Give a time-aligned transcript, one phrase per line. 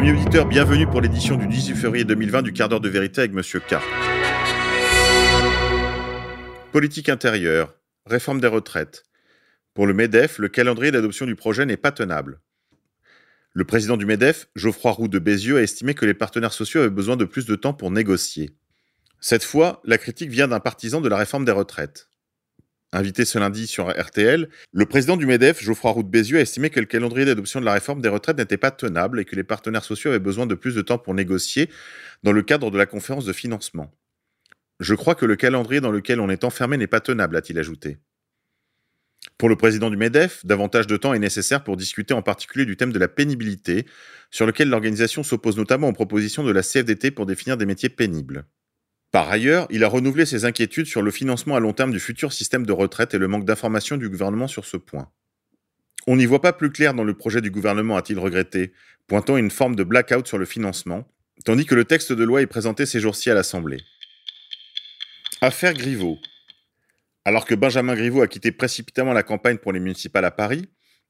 [0.00, 3.74] Bienvenue pour l'édition du 18 février 2020 du quart d'heure de vérité avec Monsieur K.
[6.72, 7.74] Politique intérieure,
[8.06, 9.04] réforme des retraites.
[9.74, 12.40] Pour le MEDEF, le calendrier d'adoption du projet n'est pas tenable.
[13.52, 16.88] Le président du MEDEF, Geoffroy Roux de Bézieux, a estimé que les partenaires sociaux avaient
[16.88, 18.52] besoin de plus de temps pour négocier.
[19.20, 22.09] Cette fois, la critique vient d'un partisan de la réforme des retraites.
[22.92, 26.70] Invité ce lundi sur RTL, le président du MEDEF, Geoffroy Roux de Bézieux, a estimé
[26.70, 29.44] que le calendrier d'adoption de la réforme des retraites n'était pas tenable et que les
[29.44, 31.70] partenaires sociaux avaient besoin de plus de temps pour négocier
[32.24, 33.92] dans le cadre de la conférence de financement.
[34.80, 37.98] Je crois que le calendrier dans lequel on est enfermé n'est pas tenable, a-t-il ajouté.
[39.38, 42.76] Pour le président du MEDEF, davantage de temps est nécessaire pour discuter en particulier du
[42.76, 43.86] thème de la pénibilité,
[44.32, 48.46] sur lequel l'organisation s'oppose notamment aux propositions de la CFDT pour définir des métiers pénibles.
[49.10, 52.32] Par ailleurs, il a renouvelé ses inquiétudes sur le financement à long terme du futur
[52.32, 55.10] système de retraite et le manque d'information du gouvernement sur ce point.
[56.06, 58.72] On n'y voit pas plus clair dans le projet du gouvernement, a-t-il regretté,
[59.06, 61.06] pointant une forme de blackout sur le financement,
[61.44, 63.82] tandis que le texte de loi est présenté ces jours-ci à l'Assemblée.
[65.40, 66.18] Affaire Griveaux.
[67.24, 70.68] Alors que Benjamin Griveaux a quitté précipitamment la campagne pour les municipales à Paris,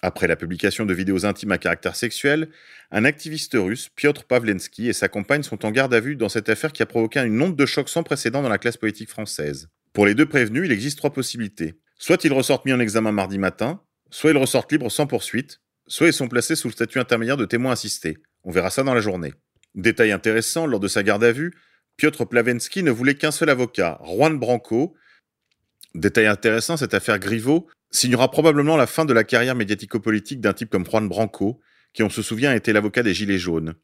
[0.00, 2.48] après la publication de vidéos intimes à caractère sexuel,
[2.90, 6.48] un activiste russe, Piotr Pavlensky, et sa compagne sont en garde à vue dans cette
[6.48, 9.68] affaire qui a provoqué une onde de choc sans précédent dans la classe politique française.
[9.92, 11.74] Pour les deux prévenus, il existe trois possibilités.
[11.98, 16.08] Soit ils ressortent mis en examen mardi matin, soit ils ressortent libres sans poursuite, soit
[16.08, 18.18] ils sont placés sous le statut intermédiaire de témoin assisté.
[18.44, 19.34] On verra ça dans la journée.
[19.74, 21.54] Détail intéressant, lors de sa garde à vue,
[21.96, 24.94] Piotr Plavensky ne voulait qu'un seul avocat, Juan Branco.
[25.94, 30.70] Détail intéressant, cette affaire Griveaux signera probablement la fin de la carrière médiatico-politique d'un type
[30.70, 31.60] comme Juan Branco,
[31.92, 33.74] qui, on se souvient, était l'avocat des Gilets jaunes.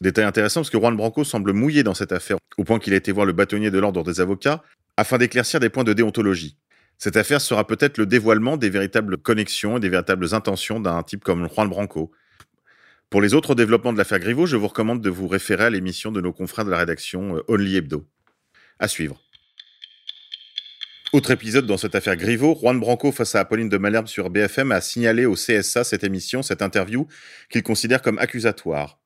[0.00, 2.96] Détail intéressant parce que Juan Branco semble mouillé dans cette affaire, au point qu'il a
[2.96, 4.62] été voir le bâtonnier de l'ordre des avocats,
[4.96, 6.56] afin d'éclaircir des points de déontologie.
[6.98, 11.22] Cette affaire sera peut-être le dévoilement des véritables connexions et des véritables intentions d'un type
[11.22, 12.12] comme Juan Branco.
[13.10, 16.10] Pour les autres développements de l'affaire Griveaux, je vous recommande de vous référer à l'émission
[16.12, 18.06] de nos confrères de la rédaction euh, Only Hebdo.
[18.78, 19.20] À suivre.
[21.12, 24.72] Autre épisode dans cette affaire Griveaux, Juan Branco face à Apolline de Malherbe sur BFM
[24.72, 27.06] a signalé au CSA cette émission, cette interview,
[27.50, 28.98] qu'il considère comme accusatoire.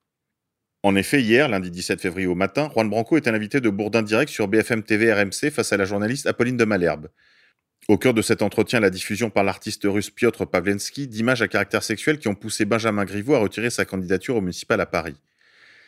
[0.84, 4.02] En effet, hier, lundi 17 février au matin, Juan Branco est un invité de Bourdin
[4.02, 7.08] Direct sur BFM TV RMC face à la journaliste Apolline de Malherbe.
[7.88, 11.82] Au cœur de cet entretien, la diffusion par l'artiste russe Piotr Pavlensky d'images à caractère
[11.82, 15.16] sexuel qui ont poussé Benjamin Griveaux à retirer sa candidature au municipal à Paris.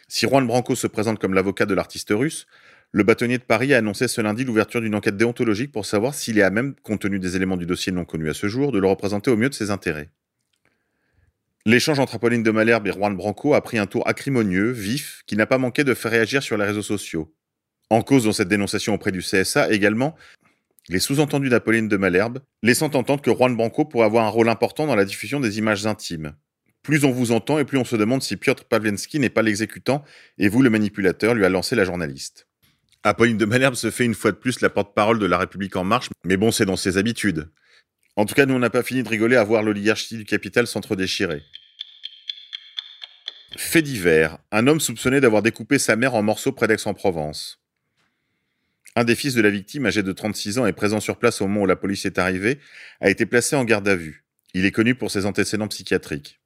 [0.09, 2.49] Si Juan Branco se présente comme l'avocat de l'artiste russe,
[2.93, 6.39] le bâtonnier de Paris a annoncé ce lundi l'ouverture d'une enquête déontologique pour savoir s'il
[6.39, 8.79] est à même, compte tenu des éléments du dossier non connus à ce jour, de
[8.79, 10.09] le représenter au mieux de ses intérêts.
[11.67, 15.37] L'échange entre Apolline de Malherbe et Juan Branco a pris un tour acrimonieux, vif, qui
[15.37, 17.35] n'a pas manqué de faire réagir sur les réseaux sociaux.
[17.91, 20.17] En cause dans cette dénonciation auprès du CSA également,
[20.89, 24.87] les sous-entendus d'Apolline de Malherbe, laissant entendre que Juan Branco pourrait avoir un rôle important
[24.87, 26.33] dans la diffusion des images intimes.
[26.83, 30.03] Plus on vous entend et plus on se demande si Piotr Pavlensky n'est pas l'exécutant
[30.39, 32.48] et vous le manipulateur, lui a lancé la journaliste.
[33.05, 35.85] Apolline de Malherbe se fait une fois de plus la porte-parole de la République en
[35.85, 37.49] marche, mais bon, c'est dans ses habitudes.
[38.17, 40.67] En tout cas, nous, on n'a pas fini de rigoler à voir l'oligarchie du capital
[40.67, 41.43] s'entre-déchirer.
[43.57, 44.39] Fait divers.
[44.51, 47.61] Un homme soupçonné d'avoir découpé sa mère en morceaux près d'Aix-en-Provence.
[48.97, 51.47] Un des fils de la victime, âgé de 36 ans et présent sur place au
[51.47, 52.59] moment où la police est arrivée,
[53.01, 54.25] a été placé en garde à vue.
[54.55, 56.41] Il est connu pour ses antécédents psychiatriques.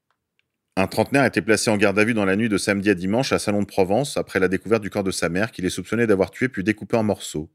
[0.77, 2.95] Un trentenaire a été placé en garde à vue dans la nuit de samedi à
[2.95, 5.71] dimanche à Salon de Provence après la découverte du corps de sa mère qu'il est
[5.71, 7.51] soupçonné d'avoir tué puis découpé en morceaux.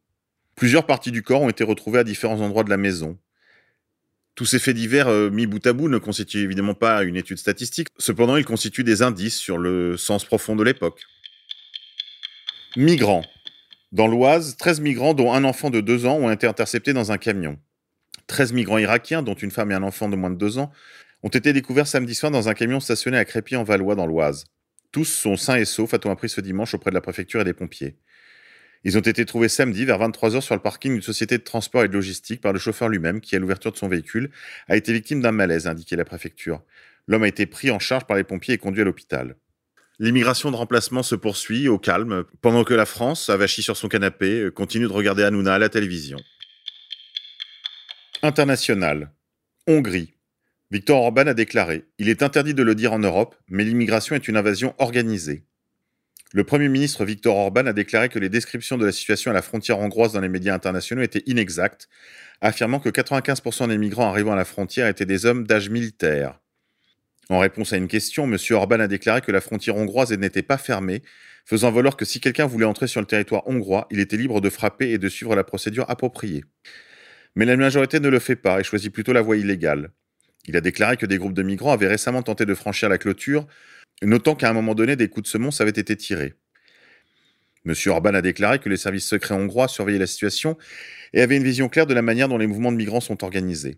[0.55, 3.17] Plusieurs parties du corps ont été retrouvées à différents endroits de la maison.
[4.35, 7.39] Tous ces faits divers euh, mis bout à bout ne constituent évidemment pas une étude
[7.39, 11.01] statistique, cependant ils constituent des indices sur le sens profond de l'époque.
[12.75, 13.23] Migrants.
[13.91, 17.17] Dans l'Oise, 13 migrants dont un enfant de 2 ans ont été interceptés dans un
[17.17, 17.57] camion.
[18.27, 20.71] 13 migrants irakiens, dont une femme et un enfant de moins de 2 ans,
[21.24, 24.46] ont été découverts samedi soir dans un camion stationné à Crépy en Valois dans l'Oise.
[24.92, 27.54] Tous sont sains et saufs, a-t-on appris ce dimanche auprès de la préfecture et des
[27.54, 27.98] pompiers.
[28.84, 31.88] Ils ont été trouvés samedi vers 23h sur le parking d'une société de transport et
[31.88, 34.31] de logistique par le chauffeur lui-même qui, à l'ouverture de son véhicule,
[34.68, 36.62] a été victime d'un malaise, a indiqué la préfecture.
[37.08, 39.36] L'homme a été pris en charge par les pompiers et conduit à l'hôpital.
[40.00, 44.50] L'immigration de remplacement se poursuit au calme, pendant que la France, avachie sur son canapé,
[44.54, 46.19] continue de regarder Hanouna à la télévision.
[48.22, 49.12] International.
[49.66, 50.17] Hongrie.
[50.69, 54.28] Victor Orban a déclaré Il est interdit de le dire en Europe, mais l'immigration est
[54.28, 55.46] une invasion organisée.
[56.34, 59.42] Le Premier ministre Victor Orban a déclaré que les descriptions de la situation à la
[59.42, 61.88] frontière hongroise dans les médias internationaux étaient inexactes,
[62.42, 66.42] affirmant que 95% des migrants arrivant à la frontière étaient des hommes d'âge militaire.
[67.30, 68.38] En réponse à une question, M.
[68.52, 71.02] Orban a déclaré que la frontière hongroise n'était pas fermée,
[71.46, 74.50] faisant valoir que si quelqu'un voulait entrer sur le territoire hongrois, il était libre de
[74.50, 76.44] frapper et de suivre la procédure appropriée.
[77.36, 79.92] Mais la majorité ne le fait pas et choisit plutôt la voie illégale.
[80.47, 83.45] Il a déclaré que des groupes de migrants avaient récemment tenté de franchir la clôture
[84.01, 86.35] notant qu'à un moment donné, des coups de semonce avaient été tirés.
[87.65, 87.73] M.
[87.88, 90.57] Orban a déclaré que les services secrets hongrois surveillaient la situation
[91.13, 93.77] et avaient une vision claire de la manière dont les mouvements de migrants sont organisés.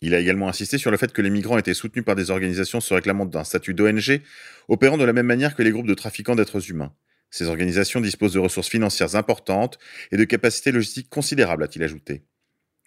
[0.00, 2.80] Il a également insisté sur le fait que les migrants étaient soutenus par des organisations
[2.80, 4.20] se réclamant d'un statut d'ONG,
[4.68, 6.92] opérant de la même manière que les groupes de trafiquants d'êtres humains.
[7.30, 9.78] Ces organisations disposent de ressources financières importantes
[10.10, 12.22] et de capacités logistiques considérables, a-t-il ajouté.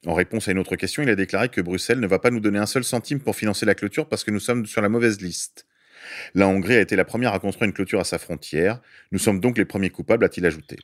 [0.07, 2.39] En réponse à une autre question, il a déclaré que Bruxelles ne va pas nous
[2.39, 5.19] donner un seul centime pour financer la clôture parce que nous sommes sur la mauvaise
[5.19, 5.67] liste.
[6.33, 8.79] La Hongrie a été la première à construire une clôture à sa frontière.
[9.11, 10.77] Nous sommes donc les premiers coupables, a-t-il ajouté.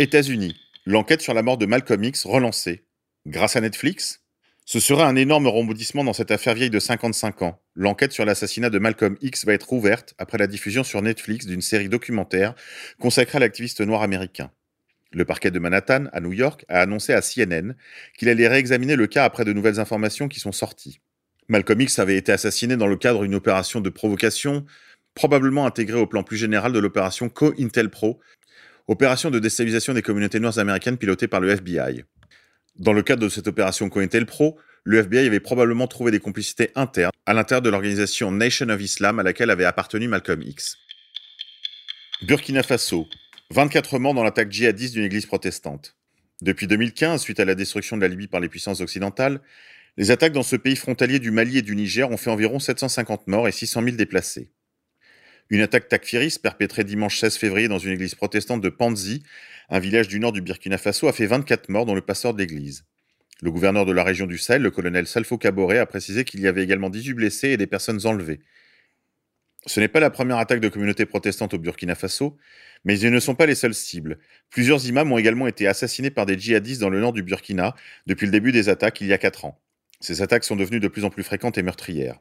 [0.00, 0.56] États-Unis.
[0.84, 2.84] L'enquête sur la mort de Malcolm X relancée.
[3.24, 4.24] Grâce à Netflix
[4.64, 7.62] Ce serait un énorme rebondissement dans cette affaire vieille de 55 ans.
[7.76, 11.62] L'enquête sur l'assassinat de Malcolm X va être ouverte après la diffusion sur Netflix d'une
[11.62, 12.56] série documentaire
[12.98, 14.50] consacrée à l'activiste noir américain.
[15.12, 17.74] Le parquet de Manhattan, à New York, a annoncé à CNN
[18.18, 21.00] qu'il allait réexaminer le cas après de nouvelles informations qui sont sorties.
[21.48, 24.66] Malcolm X avait été assassiné dans le cadre d'une opération de provocation,
[25.14, 28.20] probablement intégrée au plan plus général de l'opération Co-Intel-Pro,
[28.88, 32.04] opération de déstabilisation des communautés noires américaines pilotée par le FBI.
[32.78, 37.12] Dans le cadre de cette opération Co-Intel-Pro, le FBI avait probablement trouvé des complicités internes
[37.26, 40.76] à l'intérieur de l'organisation Nation of Islam à laquelle avait appartenu Malcolm X.
[42.22, 43.06] Burkina Faso.
[43.50, 45.96] 24 morts dans l'attaque djihadiste d'une église protestante.
[46.42, 49.40] Depuis 2015, suite à la destruction de la Libye par les puissances occidentales,
[49.96, 53.28] les attaques dans ce pays frontalier du Mali et du Niger ont fait environ 750
[53.28, 54.50] morts et 600 000 déplacés.
[55.48, 59.22] Une attaque takfiriste perpétrée dimanche 16 février dans une église protestante de Panzi,
[59.70, 62.40] un village du nord du Burkina Faso, a fait 24 morts dont le pasteur de
[62.40, 62.84] l'église.
[63.42, 66.48] Le gouverneur de la région du Sahel, le colonel Salfo Caboret, a précisé qu'il y
[66.48, 68.40] avait également 18 blessés et des personnes enlevées.
[69.66, 72.38] Ce n'est pas la première attaque de communauté protestante au Burkina Faso,
[72.84, 74.18] mais ils ne sont pas les seules cibles.
[74.48, 77.74] Plusieurs imams ont également été assassinés par des djihadistes dans le nord du Burkina
[78.06, 79.60] depuis le début des attaques il y a 4 ans.
[80.00, 82.20] Ces attaques sont devenues de plus en plus fréquentes et meurtrières.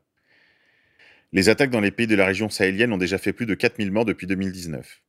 [1.33, 3.91] Les attaques dans les pays de la région sahélienne ont déjà fait plus de 4000
[3.91, 5.01] morts depuis 2019.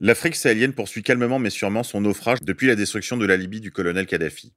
[0.00, 3.72] L'Afrique sahélienne poursuit calmement mais sûrement son naufrage depuis la destruction de la Libye du
[3.72, 4.52] colonel Kadhafi.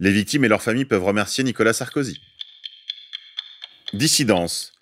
[0.00, 2.20] Les victimes et leurs familles peuvent remercier Nicolas Sarkozy.
[3.92, 4.77] Dissidence.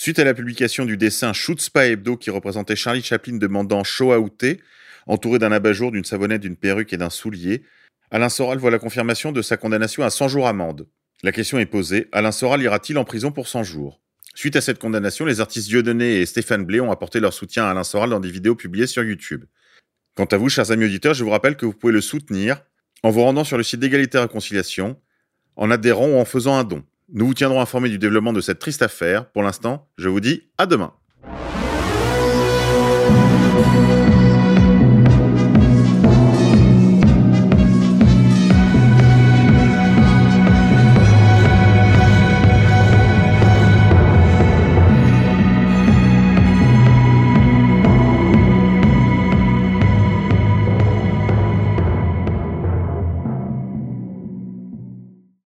[0.00, 4.62] Suite à la publication du dessin Schutzpa Hebdo qui représentait Charlie Chaplin demandant Shoah outé,
[5.06, 7.64] entouré d'un abat-jour, d'une savonnette, d'une perruque et d'un soulier,
[8.10, 10.88] Alain Soral voit la confirmation de sa condamnation à 100 jours amende.
[11.22, 14.00] La question est posée, Alain Soral ira-t-il en prison pour 100 jours?
[14.34, 17.72] Suite à cette condamnation, les artistes Dieudonné et Stéphane Blé ont apporté leur soutien à
[17.72, 19.44] Alain Soral dans des vidéos publiées sur YouTube.
[20.16, 22.62] Quant à vous, chers amis auditeurs, je vous rappelle que vous pouvez le soutenir
[23.02, 24.98] en vous rendant sur le site d'égalité et réconciliation,
[25.56, 26.84] en adhérant ou en faisant un don.
[27.12, 29.30] Nous vous tiendrons informés du développement de cette triste affaire.
[29.32, 30.92] Pour l'instant, je vous dis à demain.